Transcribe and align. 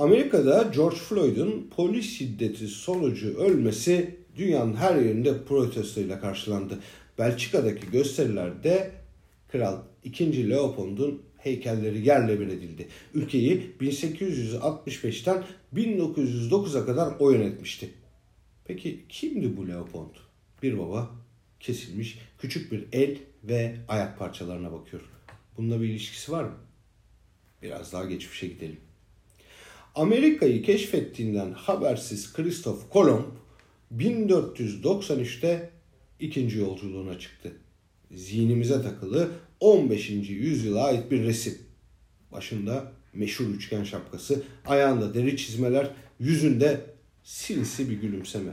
Amerika'da 0.00 0.70
George 0.74 0.96
Floyd'un 0.96 1.70
polis 1.76 2.18
şiddeti 2.18 2.68
sonucu 2.68 3.38
ölmesi 3.38 4.16
dünyanın 4.36 4.74
her 4.74 4.96
yerinde 4.96 5.44
protestoyla 5.44 6.20
karşılandı. 6.20 6.78
Belçika'daki 7.18 7.90
gösterilerde 7.90 8.90
Kral 9.48 9.78
2. 10.04 10.50
Leopold'un 10.50 11.22
heykelleri 11.36 12.06
yerle 12.06 12.40
bir 12.40 12.46
edildi. 12.46 12.88
Ülkeyi 13.14 13.72
1865'ten 13.80 15.44
1909'a 15.74 16.86
kadar 16.86 17.14
o 17.18 17.30
yönetmişti. 17.30 17.90
Peki 18.64 19.04
kimdi 19.08 19.56
bu 19.56 19.68
Leopold? 19.68 20.14
Bir 20.62 20.78
baba 20.78 21.10
kesilmiş 21.60 22.18
küçük 22.38 22.72
bir 22.72 22.86
el 22.92 23.18
ve 23.44 23.76
ayak 23.88 24.18
parçalarına 24.18 24.72
bakıyor. 24.72 25.02
Bununla 25.56 25.80
bir 25.80 25.88
ilişkisi 25.88 26.32
var 26.32 26.44
mı? 26.44 26.56
Biraz 27.62 27.92
daha 27.92 28.04
geçmişe 28.04 28.46
gidelim. 28.46 28.89
Amerika'yı 30.00 30.62
keşfettiğinden 30.62 31.52
habersiz 31.52 32.32
Kristof 32.32 32.90
Kolomb 32.90 33.24
1493'te 33.96 35.70
ikinci 36.20 36.58
yolculuğuna 36.58 37.18
çıktı. 37.18 37.52
Zihnimize 38.10 38.82
takılı 38.82 39.28
15. 39.60 40.10
yüzyıla 40.10 40.84
ait 40.84 41.10
bir 41.10 41.22
resim. 41.22 41.58
Başında 42.32 42.92
meşhur 43.12 43.44
üçgen 43.44 43.84
şapkası, 43.84 44.42
ayağında 44.66 45.14
deri 45.14 45.36
çizmeler, 45.36 45.90
yüzünde 46.20 46.80
sinsi 47.24 47.90
bir 47.90 48.00
gülümseme. 48.00 48.52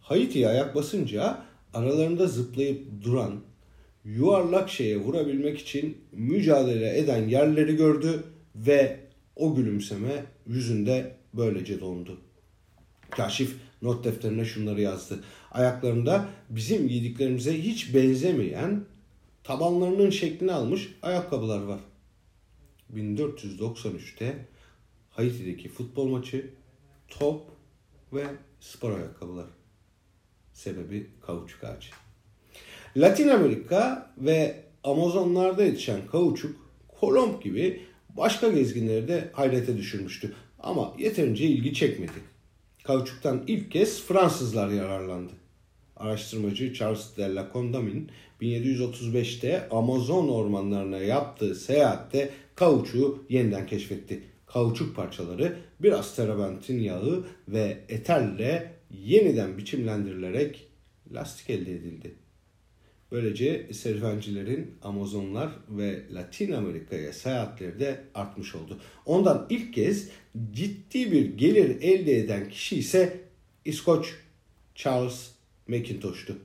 Haiti'ye 0.00 0.48
ayak 0.48 0.74
basınca 0.74 1.42
aralarında 1.74 2.26
zıplayıp 2.26 3.04
duran, 3.04 3.40
yuvarlak 4.04 4.70
şeye 4.70 4.96
vurabilmek 4.96 5.58
için 5.58 5.98
mücadele 6.12 6.98
eden 6.98 7.28
yerleri 7.28 7.76
gördü 7.76 8.24
ve 8.56 9.02
o 9.36 9.54
gülümseme 9.54 10.24
yüzünde 10.46 11.16
böylece 11.34 11.80
dondu. 11.80 12.18
Kaşif 13.10 13.56
not 13.82 14.04
defterine 14.04 14.44
şunları 14.44 14.80
yazdı. 14.80 15.24
Ayaklarında 15.50 16.28
bizim 16.50 16.88
giydiklerimize 16.88 17.62
hiç 17.62 17.94
benzemeyen 17.94 18.84
tabanlarının 19.44 20.10
şeklini 20.10 20.52
almış 20.52 20.94
ayakkabılar 21.02 21.62
var. 21.62 21.80
1493'te 22.94 24.46
Haiti'deki 25.10 25.68
futbol 25.68 26.08
maçı, 26.08 26.50
top 27.08 27.42
ve 28.12 28.24
spor 28.60 28.98
ayakkabılar. 28.98 29.46
Sebebi 30.52 31.10
kauçuk 31.20 31.64
ağacı. 31.64 31.88
Latin 32.96 33.28
Amerika 33.28 34.12
ve 34.18 34.64
Amazonlarda 34.84 35.64
yetişen 35.64 36.06
kauçuk, 36.06 36.62
Kolomb 36.88 37.42
gibi 37.42 37.82
başka 38.16 38.48
gezginleri 38.48 39.08
de 39.08 39.30
hayrete 39.32 39.76
düşürmüştü. 39.76 40.34
Ama 40.58 40.94
yeterince 40.98 41.46
ilgi 41.46 41.74
çekmedi. 41.74 42.32
Kauçuktan 42.84 43.44
ilk 43.46 43.70
kez 43.70 44.02
Fransızlar 44.02 44.68
yararlandı. 44.68 45.32
Araştırmacı 45.96 46.74
Charles 46.74 47.16
de 47.16 47.34
la 47.34 47.50
Condamine 47.52 48.02
1735'te 48.40 49.68
Amazon 49.68 50.28
ormanlarına 50.28 50.98
yaptığı 50.98 51.54
seyahatte 51.54 52.30
kauçuğu 52.54 53.24
yeniden 53.28 53.66
keşfetti. 53.66 54.22
Kauçuk 54.46 54.96
parçaları 54.96 55.56
biraz 55.80 56.16
terabentin 56.16 56.78
yağı 56.78 57.24
ve 57.48 57.78
eterle 57.88 58.72
yeniden 58.90 59.58
biçimlendirilerek 59.58 60.66
lastik 61.14 61.50
elde 61.50 61.72
edildi. 61.72 62.21
Böylece 63.12 63.68
serüvencilerin 63.72 64.74
Amazonlar 64.82 65.52
ve 65.68 66.02
Latin 66.14 66.52
Amerika'ya 66.52 67.12
seyahatleri 67.12 67.80
de 67.80 68.04
artmış 68.14 68.54
oldu. 68.54 68.80
Ondan 69.06 69.46
ilk 69.50 69.74
kez 69.74 70.08
ciddi 70.52 71.12
bir 71.12 71.24
gelir 71.24 71.82
elde 71.82 72.18
eden 72.18 72.48
kişi 72.48 72.76
ise 72.76 73.20
İskoç 73.64 74.14
Charles 74.74 75.30
Mackintosh'tu. 75.68 76.38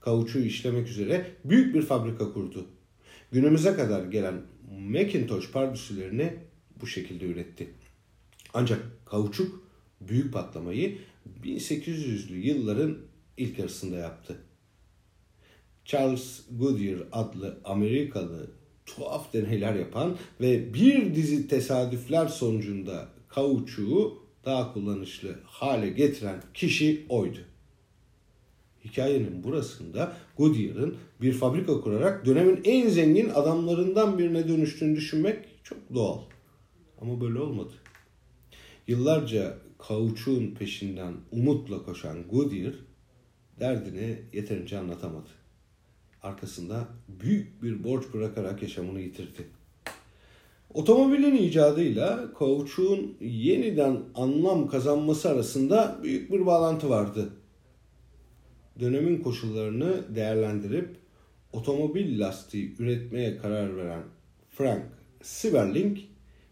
Kauçuğu 0.00 0.38
işlemek 0.38 0.88
üzere 0.88 1.26
büyük 1.44 1.74
bir 1.74 1.82
fabrika 1.82 2.32
kurdu. 2.32 2.66
Günümüze 3.32 3.74
kadar 3.74 4.04
gelen 4.04 4.42
Macintosh 4.78 5.50
pardüsülerini 5.50 6.34
bu 6.80 6.86
şekilde 6.86 7.24
üretti. 7.24 7.70
Ancak 8.54 8.80
kauçuk 9.06 9.68
büyük 10.00 10.32
patlamayı 10.32 10.98
1800'lü 11.44 12.34
yılların 12.34 12.98
ilk 13.36 13.58
yarısında 13.58 13.96
yaptı. 13.96 14.36
Charles 15.84 16.40
Goodyear 16.50 16.98
adlı 17.12 17.58
Amerikalı 17.64 18.50
tuhaf 18.86 19.32
deneyler 19.32 19.74
yapan 19.74 20.16
ve 20.40 20.74
bir 20.74 21.14
dizi 21.14 21.48
tesadüfler 21.48 22.26
sonucunda 22.26 23.08
kauçuğu 23.28 24.22
daha 24.44 24.72
kullanışlı 24.72 25.38
hale 25.44 25.88
getiren 25.88 26.42
kişi 26.54 27.06
oydu. 27.08 27.38
Hikayenin 28.84 29.44
burasında 29.44 30.16
Goodyear'ın 30.36 30.96
bir 31.20 31.32
fabrika 31.32 31.80
kurarak 31.80 32.26
dönemin 32.26 32.60
en 32.64 32.88
zengin 32.88 33.28
adamlarından 33.28 34.18
birine 34.18 34.48
dönüştüğünü 34.48 34.96
düşünmek 34.96 35.44
çok 35.64 35.78
doğal. 35.94 36.18
Ama 37.00 37.20
böyle 37.20 37.38
olmadı. 37.38 37.72
Yıllarca 38.88 39.58
kauçuğun 39.78 40.54
peşinden 40.54 41.14
umutla 41.30 41.82
koşan 41.82 42.28
Goodyear 42.30 42.74
derdini 43.60 44.22
yeterince 44.32 44.78
anlatamadı. 44.78 45.41
Arkasında 46.22 46.88
büyük 47.08 47.62
bir 47.62 47.84
borç 47.84 48.04
bırakarak 48.14 48.62
yaşamını 48.62 49.00
yitirdi. 49.00 49.46
Otomobilin 50.74 51.36
icadıyla 51.36 52.34
kauçuğun 52.34 53.16
yeniden 53.20 54.00
anlam 54.14 54.68
kazanması 54.68 55.30
arasında 55.30 55.98
büyük 56.02 56.32
bir 56.32 56.46
bağlantı 56.46 56.90
vardı. 56.90 57.30
Dönemin 58.80 59.22
koşullarını 59.22 60.14
değerlendirip 60.14 60.96
otomobil 61.52 62.20
lastiği 62.20 62.76
üretmeye 62.78 63.38
karar 63.38 63.76
veren 63.76 64.02
Frank 64.50 64.82
Siberling 65.22 65.98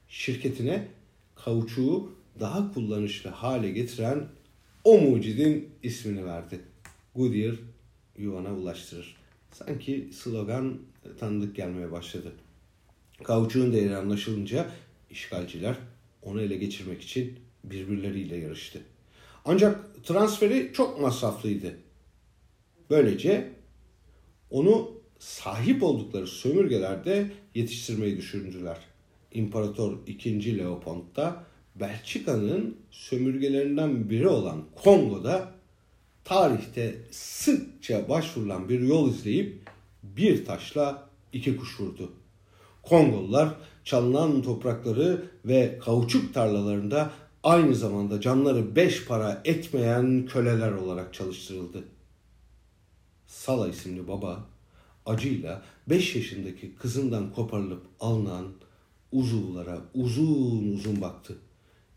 şirketine 0.08 0.88
kauçuğu 1.34 2.12
daha 2.40 2.72
kullanışlı 2.74 3.30
hale 3.30 3.70
getiren 3.70 4.24
o 4.84 4.98
mucidin 4.98 5.68
ismini 5.82 6.26
verdi. 6.26 6.60
Goodyear 7.14 7.54
yuvana 8.18 8.54
ulaştırır. 8.54 9.19
Sanki 9.52 10.10
slogan 10.12 10.78
tanıdık 11.20 11.56
gelmeye 11.56 11.92
başladı. 11.92 12.32
Kauçuğun 13.22 13.72
değeri 13.72 13.96
anlaşılınca 13.96 14.70
işgalciler 15.10 15.76
onu 16.22 16.40
ele 16.40 16.56
geçirmek 16.56 17.02
için 17.02 17.38
birbirleriyle 17.64 18.36
yarıştı. 18.36 18.80
Ancak 19.44 20.04
transferi 20.04 20.70
çok 20.74 21.00
masraflıydı. 21.00 21.76
Böylece 22.90 23.52
onu 24.50 24.90
sahip 25.18 25.82
oldukları 25.82 26.26
sömürgelerde 26.26 27.32
yetiştirmeyi 27.54 28.16
düşündüler. 28.16 28.78
İmparator 29.32 30.06
II. 30.06 30.58
Leopold 30.58 31.16
da 31.16 31.44
Belçika'nın 31.74 32.76
sömürgelerinden 32.90 34.10
biri 34.10 34.28
olan 34.28 34.64
Kongo'da 34.76 35.52
tarihte 36.30 36.98
sıkça 37.10 38.08
başvurulan 38.08 38.68
bir 38.68 38.80
yol 38.80 39.10
izleyip 39.10 39.70
bir 40.02 40.44
taşla 40.44 41.08
iki 41.32 41.56
kuş 41.56 41.80
vurdu. 41.80 42.12
Kongolular 42.82 43.54
çalınan 43.84 44.42
toprakları 44.42 45.30
ve 45.44 45.78
kauçuk 45.84 46.34
tarlalarında 46.34 47.10
aynı 47.42 47.74
zamanda 47.74 48.20
canları 48.20 48.76
beş 48.76 49.04
para 49.04 49.42
etmeyen 49.44 50.26
köleler 50.26 50.72
olarak 50.72 51.14
çalıştırıldı. 51.14 51.84
Sala 53.26 53.68
isimli 53.68 54.08
baba 54.08 54.44
acıyla 55.06 55.62
beş 55.88 56.16
yaşındaki 56.16 56.74
kızından 56.74 57.32
koparılıp 57.32 57.82
alınan 58.00 58.46
uzuvlara 59.12 59.78
uzun 59.94 60.72
uzun 60.72 61.00
baktı 61.00 61.38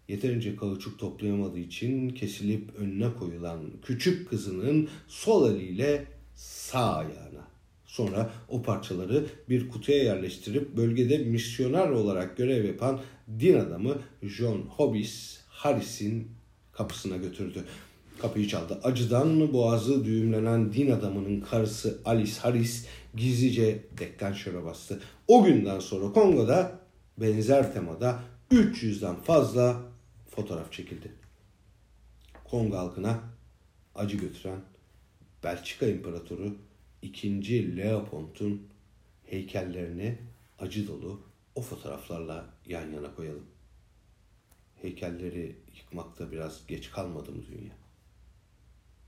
yeterince 0.08 0.56
kauçuk 0.56 1.00
toplayamadığı 1.00 1.60
için 1.60 2.10
kesilip 2.10 2.76
önüne 2.76 3.14
koyulan 3.20 3.60
küçük 3.86 4.30
kızının 4.30 4.90
sol 5.08 5.52
eliyle 5.56 6.06
sağ 6.36 6.96
ayağına. 6.96 7.48
Sonra 7.86 8.30
o 8.50 8.62
parçaları 8.62 9.26
bir 9.50 9.70
kutuya 9.70 10.04
yerleştirip 10.04 10.78
bölgede 10.78 11.18
misyoner 11.18 11.90
olarak 11.90 12.38
görev 12.38 12.66
yapan 12.66 13.00
din 13.40 13.60
adamı 13.60 13.96
John 14.24 14.62
Hobbes 14.70 15.40
Harris'in 15.50 16.28
kapısına 16.72 17.18
götürdü. 17.18 17.64
Kapıyı 18.20 18.48
çaldı. 18.48 18.80
Acıdan 18.84 19.54
boğazı 19.54 20.06
düğümlenen 20.06 20.74
din 20.74 20.92
adamının 20.92 21.42
karısı 21.42 21.98
Alice 22.06 22.40
Harris 22.42 22.86
gizlice 23.16 23.84
deklanşöre 24.00 24.64
bastı. 24.64 25.00
O 25.28 25.44
günden 25.44 25.80
sonra 25.80 26.14
Kongo'da 26.14 26.80
benzer 27.18 27.74
temada 27.74 28.20
300'den 28.52 29.16
fazla 29.16 29.93
fotoğraf 30.36 30.72
çekildi. 30.72 31.12
Kongo 32.44 32.78
halkına 32.78 33.24
acı 33.96 34.18
götüren 34.18 34.62
Belçika 35.44 35.86
İmparatoru 35.86 36.58
2. 37.02 37.78
Leopold'un 37.78 38.68
heykellerini 39.26 40.18
acı 40.60 40.88
dolu 40.88 41.22
o 41.56 41.62
fotoğraflarla 41.62 42.46
yan 42.66 42.92
yana 42.92 43.16
koyalım. 43.16 43.46
heykelleri 44.82 45.56
yıkmakta 45.76 46.32
biraz 46.32 46.68
geç 46.68 46.92
kalmadı 46.92 47.32
mı 47.32 47.44
dünya? 47.52 47.83